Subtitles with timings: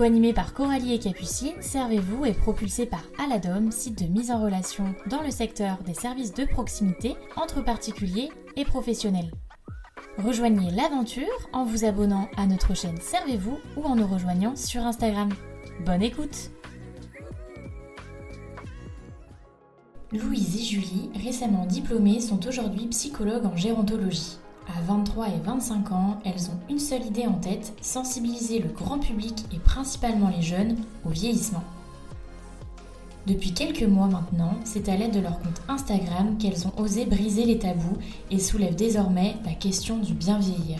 [0.00, 4.94] Co-animé par Coralie et Capucine, Servez-vous est propulsé par Aladom, site de mise en relation
[5.10, 9.30] dans le secteur des services de proximité entre particuliers et professionnels.
[10.16, 15.28] Rejoignez l'aventure en vous abonnant à notre chaîne Servez-vous ou en nous rejoignant sur Instagram.
[15.84, 16.50] Bonne écoute
[20.12, 24.39] Louise et Julie, récemment diplômées, sont aujourd'hui psychologues en gérontologie.
[24.76, 29.00] À 23 et 25 ans, elles ont une seule idée en tête, sensibiliser le grand
[29.00, 31.64] public et principalement les jeunes au vieillissement.
[33.26, 37.46] Depuis quelques mois maintenant, c'est à l'aide de leur compte Instagram qu'elles ont osé briser
[37.46, 37.98] les tabous
[38.30, 40.78] et soulèvent désormais la question du bien vieillir.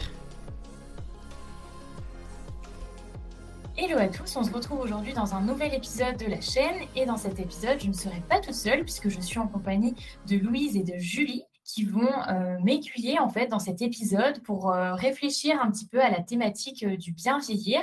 [3.76, 7.06] Hello à tous, on se retrouve aujourd'hui dans un nouvel épisode de la chaîne et
[7.06, 9.94] dans cet épisode je ne serai pas toute seule puisque je suis en compagnie
[10.28, 14.70] de Louise et de Julie qui vont euh, m'aiguiller en fait dans cet épisode pour
[14.70, 17.80] euh, réfléchir un petit peu à la thématique euh, du bien vieillir.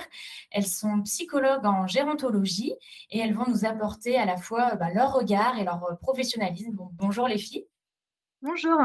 [0.51, 2.73] Elles sont psychologues en gérontologie
[3.11, 6.77] et elles vont nous apporter à la fois bah, leur regard et leur professionnalisme.
[6.93, 7.65] bonjour les filles.
[8.41, 8.79] Bonjour.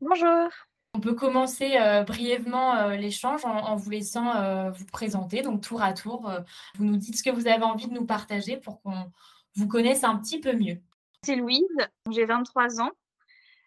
[0.00, 0.48] Bonjour.
[0.94, 5.42] On peut commencer euh, brièvement euh, l'échange en, vous laissant euh, vous présenter.
[5.42, 6.30] Donc, tour à tour,
[6.76, 9.10] vous nous dites ce que vous avez envie de nous partager pour qu'on
[9.56, 10.80] vous connaisse un petit peu mieux.
[11.24, 11.64] C'est Louise,
[12.12, 12.92] j'ai 23 ans.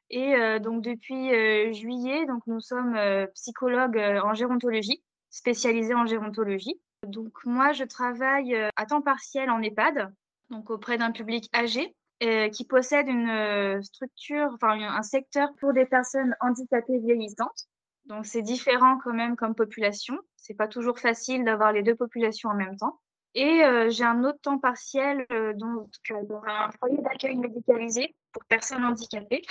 [0.10, 1.30] Et donc, depuis
[1.74, 2.98] juillet, donc, nous sommes
[3.34, 6.80] psychologues en gérontologie, spécialisés en gérontologie.
[7.06, 10.14] Donc, moi, je travaille à temps partiel en EHPAD,
[10.50, 15.72] donc auprès d'un public âgé euh, qui possède une euh, structure, enfin un secteur pour
[15.72, 17.68] des personnes handicapées vieillissantes.
[18.06, 20.18] Donc c'est différent quand même comme population.
[20.36, 23.00] C'est pas toujours facile d'avoir les deux populations en même temps.
[23.36, 25.28] Et euh, j'ai un autre temps partiel
[25.58, 29.44] donc, dans un foyer d'accueil médicalisé pour personnes handicapées,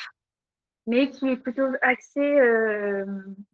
[0.87, 2.39] mais qui est plutôt axé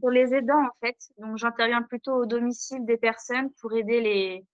[0.00, 0.96] pour les aidants en fait.
[1.18, 4.46] Donc j'interviens plutôt au domicile des personnes pour aider les,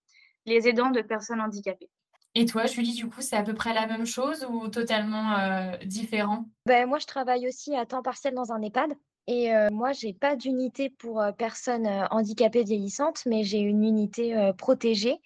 [0.45, 1.89] les aidants de personnes handicapées.
[2.35, 5.77] Et toi, Julie, du coup, c'est à peu près la même chose ou totalement euh,
[5.85, 6.45] différent?
[6.65, 8.93] Ben, Moi, je travaille aussi à temps partiel dans un EHPAD.
[9.27, 13.83] Et euh, moi, je n'ai pas d'unité pour euh, personnes handicapées vieillissantes, mais j'ai une
[13.83, 15.19] unité protégée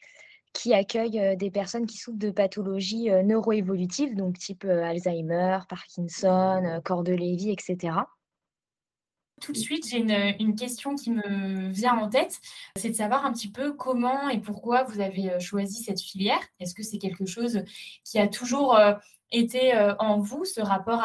[0.54, 7.14] qui accueille des personnes qui souffrent de pathologies neuroévolutives, donc type Alzheimer, Parkinson, corps de
[7.52, 8.04] etc
[9.44, 9.98] tout de suite, j'ai
[10.40, 12.40] une, question qui me vient en tête.
[12.78, 16.40] C'est de savoir un petit peu comment et pourquoi vous avez euh, choisi cette filière.
[16.60, 17.64] Est-ce que c'est quelque chose
[18.06, 18.94] qui a toujours euh,
[19.32, 21.02] été euh, en vous, ce rapport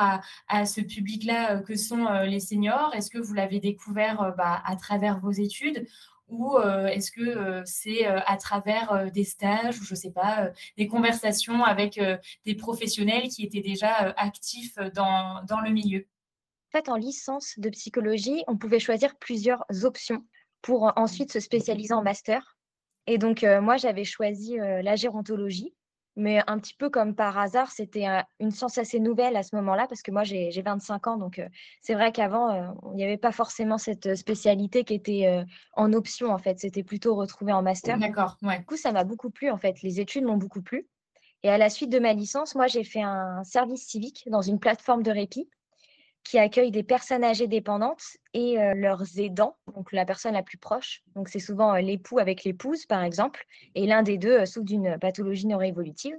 [0.48, 2.94] à, ce public-là que sont les seniors?
[2.94, 5.87] Est-ce que vous l'avez découvert bah, à travers vos études?
[6.28, 11.65] Ou est-ce que c'est à travers des stages ou je ne sais pas, des conversations
[11.65, 12.00] avec
[12.44, 16.06] des professionnels qui étaient déjà actifs dans le milieu?
[16.69, 20.22] En fait, en licence de psychologie, on pouvait choisir plusieurs options
[20.61, 22.59] pour ensuite se spécialiser en master.
[23.06, 25.75] Et donc, euh, moi, j'avais choisi euh, la gérontologie,
[26.19, 28.06] mais un petit peu comme par hasard, c'était
[28.41, 31.49] une science assez nouvelle à ce moment-là, parce que moi, j'ai 25 ans, donc euh,
[31.81, 36.39] c'est vrai qu'avant, il n'y avait pas forcément cette spécialité qui était en option, en
[36.39, 36.59] fait.
[36.59, 37.99] C'était plutôt retrouvé en master.
[37.99, 39.81] D'accord, Du coup, ça m'a beaucoup plu, en fait.
[39.83, 40.87] Les études m'ont beaucoup plu.
[41.45, 44.59] Et à la suite de ma licence, moi, j'ai fait un service civique dans une
[44.59, 45.49] plateforme de répit
[46.28, 48.03] qui accueille des personnes âgées dépendantes
[48.34, 51.03] et euh, leurs aidants, donc la personne la plus proche.
[51.15, 54.67] Donc c'est souvent euh, l'époux avec l'épouse, par exemple, et l'un des deux euh, souffre
[54.67, 56.15] d'une pathologie neuroévolutive.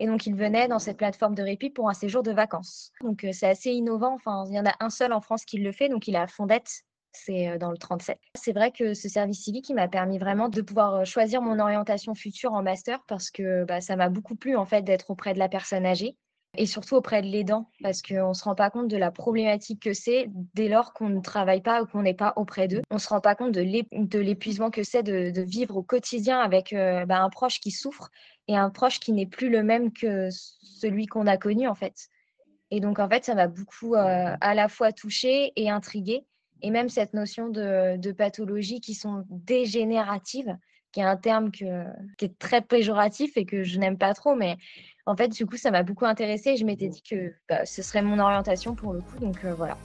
[0.00, 2.90] Et donc il venait dans cette plateforme de répit pour un séjour de vacances.
[3.00, 4.14] Donc c'est assez innovant.
[4.14, 6.26] Enfin, il y en a un seul en France qui le fait, donc il a
[6.26, 6.82] Fondette.
[7.12, 8.18] C'est dans le 37.
[8.34, 12.54] C'est vrai que ce service civique, m'a permis vraiment de pouvoir choisir mon orientation future
[12.54, 15.48] en master parce que bah, ça m'a beaucoup plu en fait d'être auprès de la
[15.48, 16.16] personne âgée
[16.56, 19.82] et surtout auprès de l'aidant, parce qu'on ne se rend pas compte de la problématique
[19.82, 22.82] que c'est dès lors qu'on ne travaille pas ou qu'on n'est pas auprès d'eux.
[22.90, 26.72] On ne se rend pas compte de l'épuisement que c'est de, vivre au quotidien avec
[26.72, 28.10] euh, bah, un proche qui souffre
[28.48, 32.08] et un proche qui n'est plus le même que celui qu'on a connu en fait.
[32.70, 36.24] Et donc en fait, ça m'a beaucoup euh, à la fois touchée et intriguée.
[36.62, 40.56] Et même cette notion de, de pathologies qui sont dégénératives,
[40.94, 44.56] qui est un terme qui est très péjoratif et que je n'aime pas trop, mais
[45.06, 47.82] en fait, du coup, ça m'a beaucoup intéressée et je m'étais dit que bah, ce
[47.82, 49.18] serait mon orientation pour le coup.
[49.18, 49.76] Donc euh, voilà.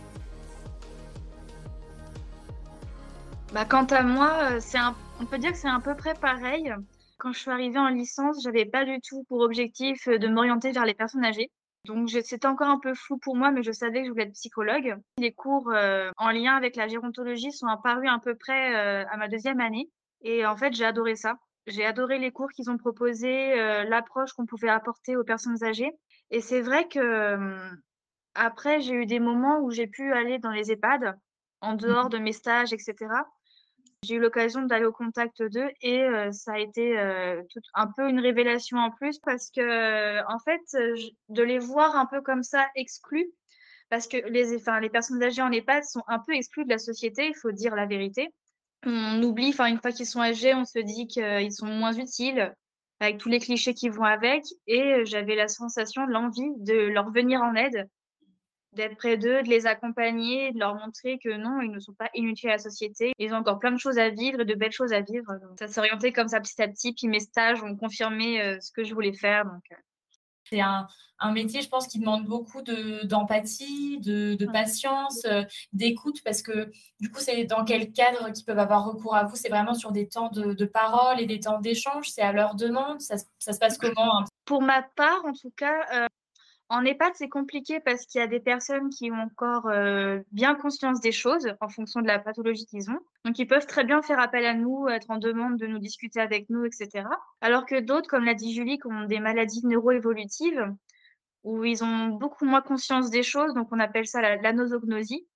[3.52, 4.78] Bah, quant à moi, euh, c'est
[5.20, 6.72] on peut dire que c'est à peu près pareil.
[7.18, 10.86] Quand je suis arrivée en licence, j'avais pas du tout pour objectif de m'orienter vers
[10.86, 11.50] les personnes âgées.
[11.86, 14.34] Donc c'était encore un peu flou pour moi, mais je savais que je voulais être
[14.34, 14.96] psychologue.
[15.18, 15.74] Les cours
[16.18, 19.90] en lien avec la gérontologie sont apparus à peu près à ma deuxième année.
[20.22, 21.38] Et en fait, j'ai adoré ça.
[21.68, 23.56] J'ai adoré les cours qu'ils ont proposés,
[23.86, 25.92] l'approche qu'on pouvait apporter aux personnes âgées.
[26.32, 27.38] Et c'est vrai que
[28.34, 31.16] après, j'ai eu des moments où j'ai pu aller dans les EHPAD,
[31.62, 32.96] en dehors mmh de mes stages, etc.
[34.04, 36.98] J'ai eu l'occasion d'aller au contact d'eux et ça a été
[37.74, 40.62] un peu une révélation en plus parce que, en fait,
[41.30, 43.30] de les voir un peu comme ça exclus,
[43.90, 46.78] parce que les, enfin, les personnes âgées en EHPAD sont un peu exclues de la
[46.78, 48.34] société, il faut dire la vérité.
[48.86, 52.54] On oublie, enfin, une fois qu'ils sont âgés, on se dit qu'ils sont moins utiles
[53.00, 57.42] avec tous les clichés qui vont avec et j'avais la sensation, l'envie de leur venir
[57.42, 57.88] en aide
[58.74, 62.10] d'être près d'eux, de les accompagner, de leur montrer que non, ils ne sont pas
[62.14, 63.14] inutiles à la société.
[63.18, 65.40] Ils ont encore plein de choses à vivre et de belles choses à vivre.
[65.58, 66.94] ça orienté comme ça petit à petit.
[66.94, 69.48] Puis mes stages ont confirmé euh, ce que je voulais faire.
[69.48, 69.76] Euh.
[70.50, 70.88] C'est un,
[71.20, 72.62] un, métier, je pense, qui demande beaucoup
[73.04, 75.44] d'empathie, de, de, patience, euh,
[75.74, 79.36] d'écoute, parce que du coup, c'est dans quel cadre qu'ils peuvent avoir recours à vous?
[79.36, 82.10] C'est vraiment sur des temps de, de parole et des temps d'échange?
[82.10, 83.02] C'est à leur demande?
[83.02, 86.08] Ça, ça, se passe comment Pour ma part, en tout cas,
[86.70, 90.54] en EHPAD, c'est compliqué parce qu'il y a des personnes qui ont encore euh, bien
[90.54, 93.00] conscience des choses en fonction de la pathologie qu'ils ont.
[93.26, 96.20] Donc, ils peuvent très bien faire appel à nous, être en demande de nous discuter
[96.20, 97.08] avec nous, etc.
[97.42, 100.72] Alors que d'autres, comme l'a dit Julie, qui ont des maladies neuroévolutives,
[101.44, 105.28] où ils ont beaucoup moins conscience des choses, donc on appelle ça la, la nosognosie,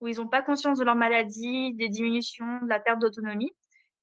[0.00, 3.52] où ils n'ont pas conscience de leur maladie, des diminutions, de la perte d'autonomie.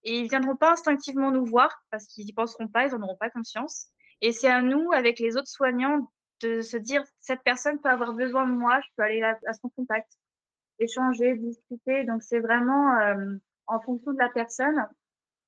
[0.04, 3.04] Et ils ne viendront pas instinctivement nous voir parce qu'ils n'y penseront pas, ils n'en
[3.04, 3.88] auront pas conscience.
[4.22, 6.12] Et c'est à nous, avec les autres soignants,
[6.42, 9.70] de se dire cette personne peut avoir besoin de moi, je peux aller à, son
[9.70, 10.12] contact,
[10.80, 12.04] échanger, discuter.
[12.06, 13.36] Donc c'est vraiment euh,
[13.68, 14.88] en fonction de la personne.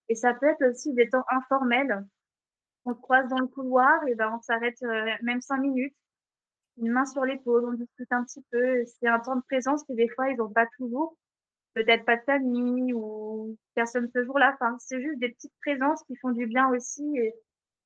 [0.10, 2.06] Et ça peut être aussi des temps informels.
[2.86, 5.96] On se croise dans le couloir et ben on s'arrête euh, même cinq minutes,
[6.78, 8.84] une main sur l'épaule, on discute un petit peu.
[8.86, 11.18] C'est un temps de présence que des fois ils n'ont pas toujours.
[11.74, 14.56] Peut-être pas de famille ou personne ce jour-là.
[14.56, 17.04] Enfin, c'est juste des petites présences qui font du bien aussi.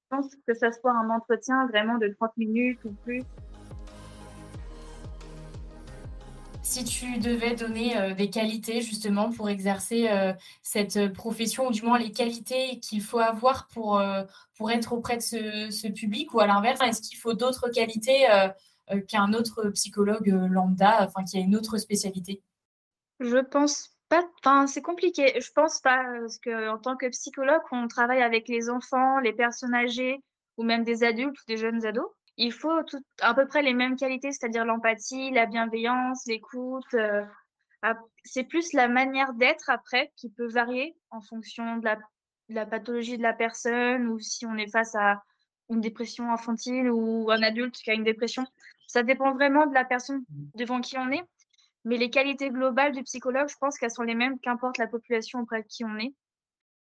[0.10, 3.24] Pense que ça soit un entretien vraiment de 30 minutes ou plus.
[6.64, 10.34] Si tu devais donner euh, des qualités justement pour exercer euh,
[10.64, 14.24] cette profession, ou du moins les qualités qu'il faut avoir pour, euh,
[14.58, 18.28] pour être auprès de ce, ce public, ou à l'inverse, est-ce qu'il faut d'autres qualités
[19.08, 22.42] qu'un autre psychologue lambda, enfin qui a une autre spécialité?
[23.20, 25.40] Je pense Enfin, c'est compliqué.
[25.40, 29.76] Je pense pas, parce qu'en tant que psychologue, on travaille avec les enfants, les personnes
[29.76, 30.24] âgées
[30.58, 32.10] ou même des adultes ou des jeunes ados.
[32.38, 36.94] Il faut tout, à peu près les mêmes qualités, c'est-à-dire l'empathie, la bienveillance, l'écoute.
[36.94, 37.26] Euh,
[38.24, 42.66] c'est plus la manière d'être après qui peut varier en fonction de la, de la,
[42.66, 45.24] pathologie de la personne ou si on est face à
[45.70, 48.46] une dépression infantile ou un adulte qui a une dépression.
[48.88, 50.24] Ça dépend vraiment de la personne
[50.56, 51.24] devant qui on est.
[51.88, 55.40] Mais les qualités globales du psychologue, je pense qu'elles sont les mêmes, qu'importe la population
[55.40, 56.14] auprès de qui on est.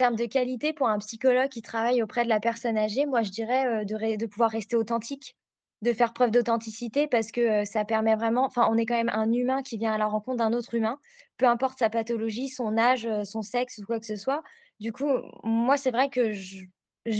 [0.00, 3.22] En termes de qualité, pour un psychologue qui travaille auprès de la personne âgée, moi,
[3.22, 5.36] je dirais euh, de, pouvoir rester authentique,
[5.82, 9.08] de faire preuve d'authenticité parce que euh, ça permet vraiment, enfin, on est quand même
[9.08, 10.98] un humain qui vient à la rencontre d'un autre humain,
[11.36, 14.42] peu importe sa pathologie, son âge, euh, son sexe ou quoi que ce soit.
[14.80, 15.10] Du coup,
[15.44, 16.64] moi, c'est vrai que je,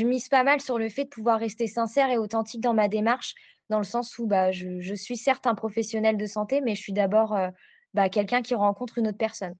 [0.05, 3.35] mise pas mal sur le fait de pouvoir rester sincère et authentique dans ma démarche,
[3.71, 6.93] dans le sens où bah, je, suis certes un professionnel de santé, mais je suis
[6.93, 7.37] d'abord
[7.95, 9.54] bah, quelqu'un qui rencontre une autre personne.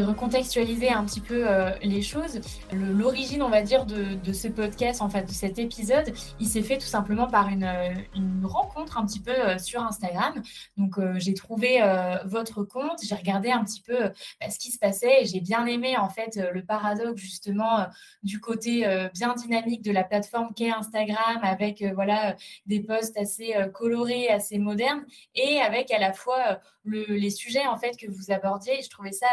[0.00, 2.40] Recontextualiser un petit peu euh, les choses.
[2.72, 6.78] L'origine, on va dire, de, ce podcast, en fait, de cet épisode, il s'est fait
[6.78, 7.70] tout simplement par une,
[8.14, 10.42] une rencontre un petit peu euh, sur Instagram.
[10.76, 11.80] Donc, euh, j'ai trouvé
[12.24, 13.98] votre compte, j'ai regardé un petit peu
[14.40, 17.86] bah, ce qui se passait et j'ai bien aimé, en fait, le paradoxe, justement,
[18.22, 24.28] du côté bien dynamique de la plateforme qu'est Instagram, avec, voilà, des posts assez colorés,
[24.28, 28.80] assez modernes et avec à la fois les sujets, en fait, que vous abordiez.
[28.82, 29.26] Je trouvais ça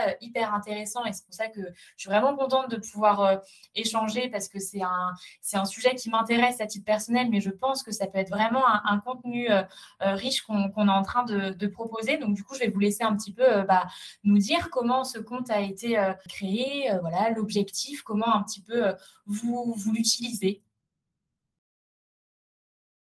[0.53, 3.37] intéressant et c'est pour ça que je suis vraiment contente de pouvoir euh,
[3.75, 5.13] échanger parce que c'est un,
[5.53, 8.63] un sujet qui m'intéresse à titre personnel, mais je pense que ça peut être vraiment
[8.67, 9.61] un, contenu euh,
[10.01, 12.17] euh, riche qu'on, est en train de, proposer.
[12.17, 13.87] Donc, du coup, je vais vous laisser un petit peu bah,
[14.23, 18.93] nous dire comment ce compte a été créé, voilà, l'objectif, comment un petit peu
[19.27, 20.63] vous, vous l'utilisez.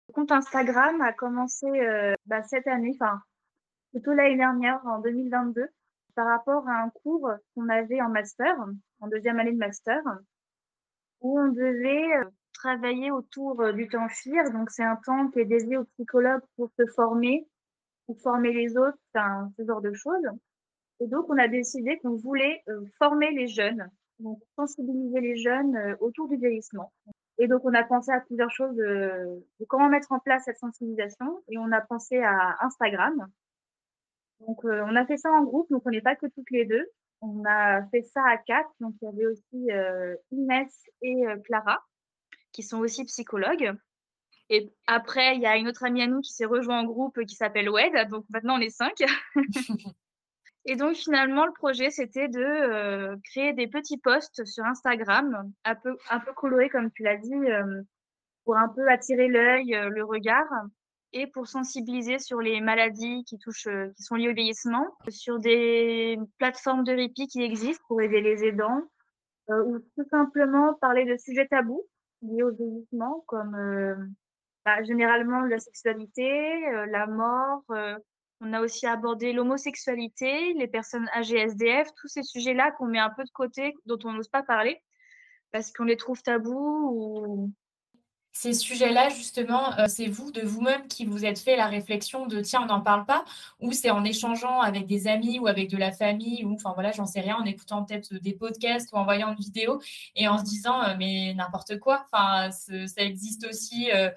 [0.09, 1.65] Le compte Instagram a commencé
[2.27, 3.19] bah, cette année, enfin
[3.91, 5.67] plutôt l'année dernière, en 2022
[6.15, 8.55] par rapport à un cours qu'on avait en master,
[8.99, 10.01] en deuxième année de master,
[11.21, 14.51] où on devait euh, travailler autour euh, du temps FIR.
[14.51, 17.47] Donc, c'est un temps qui est dédié aux psychologues pour se former,
[18.05, 20.27] pour former les autres, enfin, ce genre de choses.
[20.99, 22.63] Et donc, on a décidé qu'on voulait
[22.99, 23.89] former les jeunes,
[24.19, 26.91] donc sensibiliser les jeunes autour du vieillissement.
[27.41, 31.41] Et donc, on a pensé à plusieurs choses de, comment mettre en place cette sensibilisation.
[31.49, 33.27] Et on a pensé à Instagram.
[34.47, 36.85] Donc, on a fait ça en groupe, donc on n'est pas que toutes les deux.
[37.21, 38.69] On a fait ça à quatre.
[38.79, 40.71] Donc, il y avait aussi euh, Inès
[41.01, 41.83] et Clara,
[42.51, 43.75] qui sont aussi psychologues.
[44.53, 47.23] Et après, il y a une autre amie à nous qui s'est rejoint en groupe
[47.25, 48.09] qui s'appelle WED.
[48.09, 48.95] Donc maintenant, on est cinq.
[50.65, 55.75] et donc finalement, le projet, c'était de euh, créer des petits posts sur Instagram, un
[55.75, 57.81] peu, un peu colorés, comme tu l'as dit, euh,
[58.43, 60.49] pour un peu attirer l'œil, euh, le regard,
[61.13, 66.17] et pour sensibiliser sur les maladies qui touchent, qui sont liées au vieillissement, sur des
[66.37, 68.81] plateformes de répit qui existent pour aider les aidants,
[69.49, 71.83] ou tout simplement parler de sujets tabous
[72.21, 74.15] liés au vieillissement, comme
[74.65, 77.63] bah, généralement la sexualité, euh, la mort.
[77.71, 77.97] Euh,
[78.41, 83.11] on a aussi abordé l'homosexualité, les personnes âgées SDF, tous ces sujets-là qu'on met un
[83.11, 84.81] peu de côté, dont on n'ose pas parler
[85.51, 87.51] parce qu'on les trouve tabous ou
[88.33, 92.39] ces sujets-là, justement, euh, c'est vous, de vous-même, qui vous êtes fait la réflexion de
[92.41, 93.25] tiens, on n'en parle pas,
[93.59, 96.91] ou c'est en échangeant avec des amis ou avec de la famille, ou enfin voilà,
[96.91, 99.81] j'en sais rien, en écoutant peut-être des podcasts ou en voyant une vidéo
[100.15, 104.09] et en se disant euh, mais n'importe quoi, enfin ça existe aussi euh,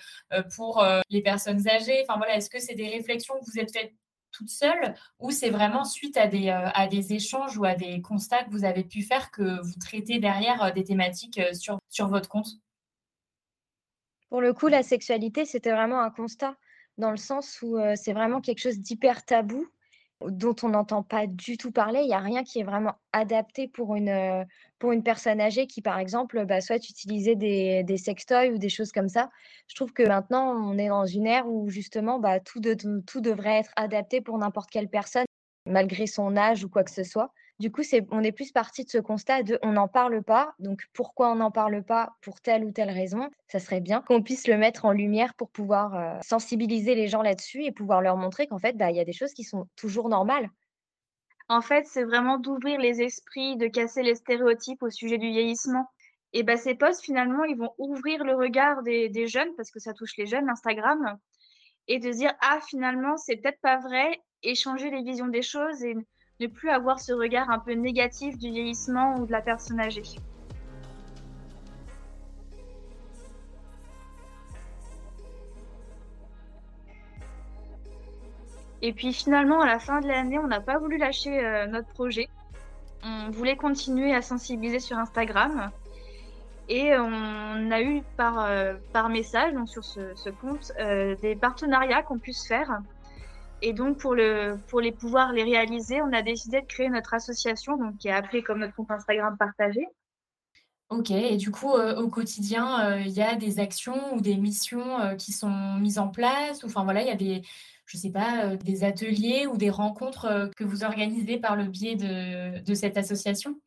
[0.55, 3.93] pour les personnes âgées, enfin voilà, est-ce que c'est des réflexions que vous êtes faites
[4.33, 8.65] toute seule ou c'est vraiment suite à des, échanges ou à des constats que vous
[8.65, 12.49] avez pu faire que vous traitez derrière des thématiques sur votre compte?
[14.35, 16.57] Pour le coup, la sexualité, c'était vraiment un constat,
[16.99, 19.65] dans le sens où c'est vraiment quelque chose d'hyper tabou,
[20.27, 22.01] dont on n'entend pas du tout parler.
[22.01, 24.45] Il n'y a rien qui est vraiment adapté pour une,
[24.81, 28.71] pour une personne âgée qui, par exemple, bah, soit utilisait des, des sextoys ou des
[28.71, 29.31] choses comme ça.
[29.69, 33.71] Je trouve que maintenant, on est dans une ère où justement, bah, tout devrait être
[33.77, 35.27] adapté pour n'importe quelle personne,
[35.65, 37.33] malgré son âge ou quoi que ce soit.
[37.61, 40.55] Du coup, on est plus parti de ce constat de on n'en parle pas.
[40.59, 43.31] Donc, pourquoi on n'en parle pas Pour telle ou telle raison?
[43.47, 47.23] Ça serait bien qu'on puisse le mettre en lumière pour pouvoir euh, sensibiliser les gens
[47.23, 49.69] là-dessus et pouvoir leur montrer qu'en fait, bah, il y a des choses qui sont
[49.77, 50.51] toujours normales.
[51.49, 55.89] En fait, c'est vraiment d'ouvrir les esprits, de casser les stéréotypes au sujet du vieillissement.
[56.33, 59.79] Et bah, ces posts, finalement, ils vont ouvrir le regard des, des jeunes, parce que
[59.79, 61.19] ça touche les jeunes, Instagram,
[61.87, 65.83] et de dire, ah, finalement, c'est peut-être pas vrai, et changer les visions des choses
[65.85, 65.97] et
[66.41, 70.03] ne plus avoir ce regard un peu négatif du vieillissement ou de la personne âgée.
[78.83, 81.89] Et puis finalement, à la fin de l'année, on n'a pas voulu lâcher euh, notre
[81.89, 82.29] projet.
[83.03, 85.71] On voulait continuer à sensibiliser sur Instagram.
[86.69, 88.75] Et on a eu par, euh,
[89.09, 92.81] message, donc sur ce, compte, euh, des partenariats qu'on puisse faire
[93.65, 97.15] et donc, pour, le, pour les pouvoir les réaliser, on a décidé de créer notre
[97.15, 99.87] association, donc, qui est appelée comme notre compte Instagram partagé.
[100.91, 104.37] Ok, et du coup, euh, au quotidien, euh, il y a des actions ou des
[104.37, 107.41] missions euh, qui sont mises en place, ou enfin voilà, il y a des,
[107.87, 112.75] je sais pas, des ateliers ou des rencontres que vous organisez par le biais de
[112.75, 113.59] cette association?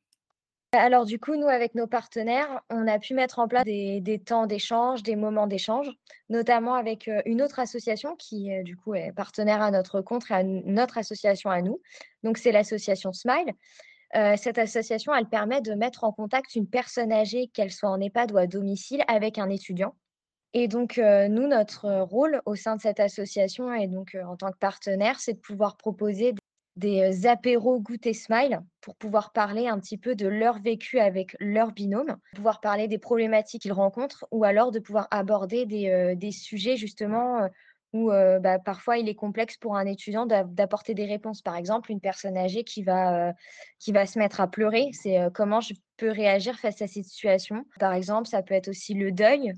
[0.74, 4.47] Alors du coup, nous, avec nos partenaires, on a pu mettre en place des, temps
[4.47, 5.89] d'échange, des moments d'échange,
[6.29, 10.43] notamment avec une autre association qui, du coup, est partenaire à notre compte et à
[10.43, 11.81] notre association à nous.
[12.24, 13.53] Donc, c'est l'association Smile.
[14.13, 18.33] cette association, elle permet de mettre en contact une personne âgée, qu'elle soit en EHPAD
[18.33, 19.95] ou à domicile, avec un étudiant.
[20.53, 24.57] Et donc, nous, notre rôle au sein de cette association et donc en tant que
[24.57, 26.33] partenaire, c'est de pouvoir proposer
[26.77, 31.72] des apéros goûter smile pour pouvoir parler un petit peu de leur vécu avec leur
[31.72, 36.77] binôme, pouvoir parler des problématiques qu'ils rencontrent ou alors de pouvoir aborder des, des sujets
[36.77, 37.50] justement
[37.93, 41.41] où bah, parfois il est complexe pour un étudiant d'apporter des réponses.
[41.41, 43.34] Par exemple, une personne âgée qui va,
[43.79, 47.65] qui va se mettre à pleurer, c'est comment je peux réagir face à cette situation?
[47.79, 49.53] Par exemple, ça peut être aussi le deuil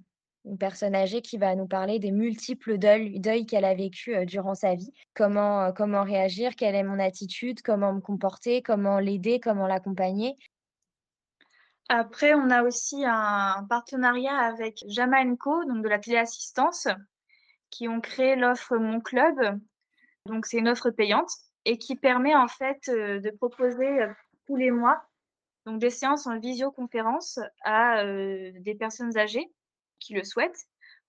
[0.46, 4.76] une personne âgée qui va nous parler des multiples deuils, qu'elle a vécu durant sa
[4.76, 4.92] vie.
[5.14, 10.38] Comment, comment réagir, quelle est mon attitude, comment me comporter, comment l'aider, comment l'accompagner.
[11.90, 16.88] Après, on a aussi un partenariat avec Jama Co, donc de la téléassistance,
[17.70, 19.60] qui ont créé l'offre Mon Club.
[20.26, 21.32] Donc, c'est une offre payante
[21.66, 24.08] et qui permet en fait de proposer
[24.46, 25.04] tous les mois
[25.66, 29.52] donc des séances en visioconférence à des personnes âgées
[30.00, 30.66] qui le souhaitent,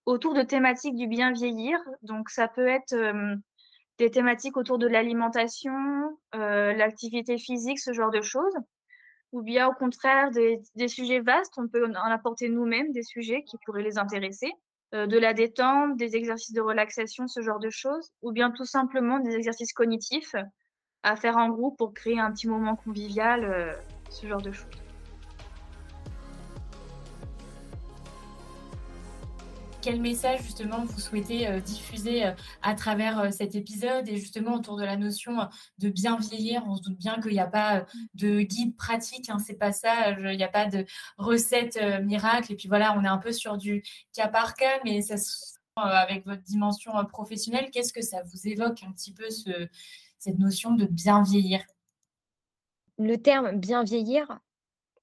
[0.06, 1.78] autour de thématiques du bien vieillir.
[2.02, 2.94] Donc, ça peut être
[3.98, 8.54] des thématiques autour de l'alimentation, l'activité physique, ce genre de choses.
[9.32, 13.56] Ou bien, au contraire, des, sujets vastes, on peut en apporter nous-mêmes des sujets qui
[13.64, 14.50] pourraient les intéresser.
[14.92, 18.10] de la détente, des exercices de relaxation, ce genre de choses.
[18.22, 20.34] Ou bien tout simplement des exercices cognitifs
[21.02, 23.76] à faire en groupe pour créer un petit moment convivial,
[24.10, 24.89] ce genre de choses.
[29.80, 32.32] Quel message justement vous souhaitez euh, diffuser euh,
[32.62, 36.62] à travers euh, cet épisode et justement autour de la notion de bien vieillir.
[36.66, 40.10] On se doute bien qu'il n'y a pas de guide pratique, hein, c'est pas ça.
[40.10, 40.84] Il n'y a pas de
[41.18, 42.52] recette miracle.
[42.52, 43.82] Et puis voilà, on est un peu sur du
[44.14, 45.14] cas par cas, mais ça,
[45.76, 49.68] avec votre dimension professionnelle, qu'est-ce que ça vous évoque un petit peu ce,
[50.18, 51.62] cette notion de bien vieillir?
[52.98, 54.40] Le terme bien vieillir,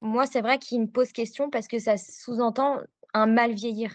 [0.01, 2.81] moi, c'est vrai qu'il me pose question parce que ça sous-entend
[3.13, 3.91] un mal vieillir.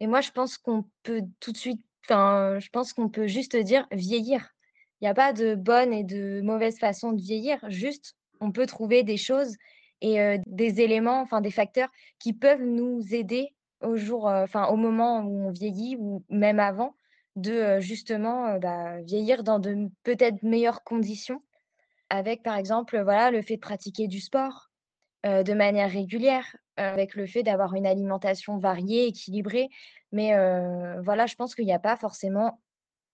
[0.00, 3.56] Et moi, je pense qu'on peut tout de suite, enfin, je pense qu'on peut juste
[3.56, 4.54] dire vieillir.
[5.00, 7.58] Il n'y a pas de bonne et de mauvaise façon de vieillir.
[7.68, 9.56] Juste, on peut trouver des choses
[10.02, 11.88] et des éléments, enfin des facteurs
[12.18, 14.30] qui peuvent nous aider au jour,
[14.70, 16.94] au moment où on vieillit ou même avant,
[17.34, 21.42] de justement bah, vieillir dans de peut-être meilleures conditions.
[22.08, 24.70] Avec par exemple, voilà, le fait de pratiquer du sport
[25.24, 29.68] de manière régulière, avec le fait d'avoir une alimentation variée, équilibrée.
[30.12, 30.32] Mais
[31.02, 32.60] voilà, je pense qu'il n'y a pas forcément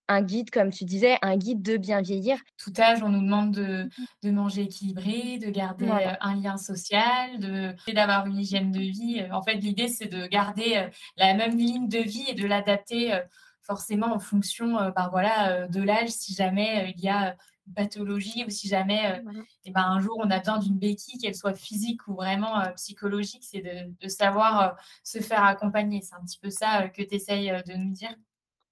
[0.08, 2.38] un guide, comme tu disais, un guide de bien vieillir.
[2.58, 5.88] Tout âge, on nous demande de, manger équilibré, de garder
[6.20, 9.24] un lien social, d'avoir une hygiène de vie.
[9.32, 13.18] En fait, l'idée, c'est de garder la même ligne de vie et de l'adapter
[13.62, 17.36] forcément en fonction bah, voilà, de l'âge si jamais il y a
[17.74, 21.34] pathologie ou si jamais euh, eh ben, un jour on a besoin d'une béquille, qu'elle
[21.34, 26.00] soit physique ou vraiment euh, psychologique, c'est de, savoir euh, se faire accompagner.
[26.02, 28.14] C'est un petit peu ça que tu essayes de nous dire.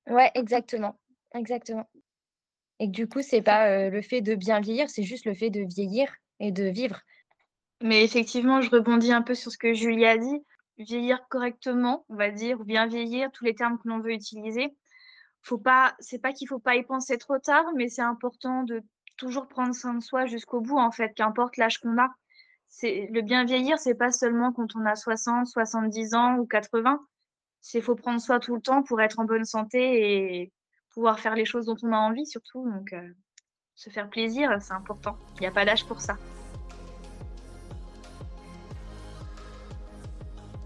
[0.09, 0.99] Ouais, exactement.
[1.35, 1.89] Exactement.
[2.81, 5.61] Et du coup, c'est pas le fait de bien vieillir, c'est juste le fait de
[5.61, 7.01] vieillir et de vivre.
[7.83, 10.45] Mais effectivement, je rebondis un peu sur ce que Julie a dit.
[10.79, 14.75] Vieillir correctement, on va dire, ou bien vieillir, tous les termes que l'on veut utiliser
[15.43, 18.83] faut pas, c'est pas qu'il faut pas y penser trop tard, mais c'est important de
[19.17, 22.09] toujours prendre soin de soi jusqu'au bout, en fait, qu'importe l'âge qu'on a.
[22.69, 27.01] C'est, le bien vieillir, c'est pas seulement quand on a 60, 70 ans ou 80.
[27.61, 30.53] C'est faut prendre soin tout le temps pour être en bonne santé et
[30.95, 32.69] pouvoir faire les choses dont on a envie, surtout.
[32.71, 33.13] Donc, euh,
[33.75, 35.17] se faire plaisir, c'est important.
[35.37, 36.17] Il n'y a pas d'âge pour ça.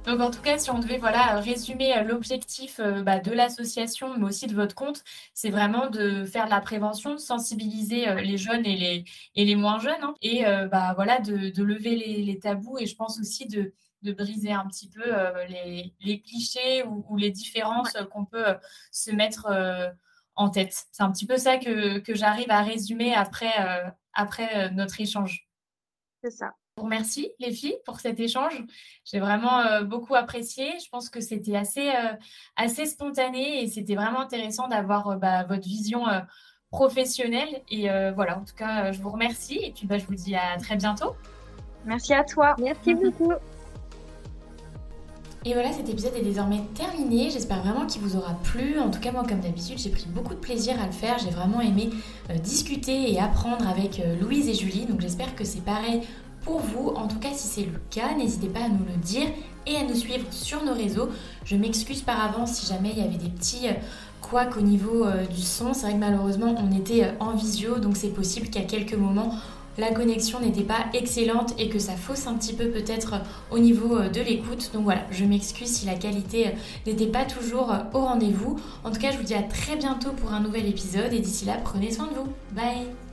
[0.04, 4.18] Donc en tout cas, si on devait voilà résumer euh, l'objectif euh, bah, de l'association,
[4.18, 8.20] mais aussi de votre compte, c'est vraiment de faire de la prévention, de sensibiliser euh,
[8.20, 12.38] les jeunes et les, et les moins jeunes, hein, et bah, voilà de, lever les,
[12.38, 13.72] tabous et je pense aussi de,
[14.12, 15.02] briser un petit peu
[15.48, 18.54] les, clichés ou, les différences qu'on peut
[18.92, 19.48] se mettre
[20.34, 20.74] en tête.
[20.92, 23.52] C'est un petit peu ça que, que j'arrive à résumer après,
[24.12, 25.48] après notre échange.
[26.22, 28.64] C'est ça vous remercie, les filles, pour cet échange.
[29.04, 30.72] J'ai vraiment euh, beaucoup apprécié.
[30.84, 32.12] Je pense que c'était assez, euh,
[32.56, 36.04] assez spontané et c'était vraiment intéressant d'avoir euh, bah, votre vision
[36.70, 37.62] professionnelle.
[37.70, 40.56] Et voilà, en tout cas, je vous remercie et puis bah, je vous dis à
[40.58, 41.14] très bientôt.
[41.84, 42.56] Merci à toi.
[42.58, 43.32] Merci beaucoup.
[45.46, 47.30] Et voilà, cet épisode est désormais terminé.
[47.30, 48.80] J'espère vraiment qu'il vous aura plu.
[48.80, 51.18] En tout cas, moi, comme d'habitude, j'ai pris beaucoup de plaisir à le faire.
[51.18, 51.90] J'ai vraiment aimé
[52.42, 54.86] discuter et apprendre avec Louise et Julie.
[54.86, 56.02] Donc, j'espère que c'est pareil
[56.44, 56.88] pour vous.
[56.90, 59.28] En tout cas, si c'est le cas, n'hésitez pas à nous le dire
[59.66, 61.08] et à nous suivre sur nos réseaux.
[61.44, 63.72] Je m'excuse par avance si jamais il y avait des petits euh,
[64.20, 65.74] couacs au niveau euh, du son.
[65.74, 69.34] C'est vrai que malheureusement, on était euh, en visio, donc c'est possible qu'à quelques moments,
[69.76, 73.14] la connexion n'était pas excellente et que ça fausse un petit peu peut-être
[73.50, 74.70] au niveau de l'écoute.
[74.72, 76.52] Donc voilà, je m'excuse si la qualité
[76.86, 78.56] n'était pas toujours au rendez-vous.
[78.84, 81.44] En tout cas, je vous dis à très bientôt pour un nouvel épisode et d'ici
[81.44, 82.28] là, prenez soin de vous.
[82.52, 83.03] Bye